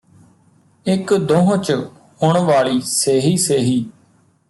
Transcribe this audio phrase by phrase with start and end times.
[0.85, 1.71] ਇਕ ਦੋਂਹ ਚ
[2.23, 3.85] ਹੁਣ ਵਾਲੀ ਸੇਹੀ ਸੇਹੀ